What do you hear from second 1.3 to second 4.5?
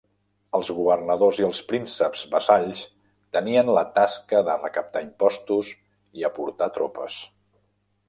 i els prínceps vassalls tenien la tasca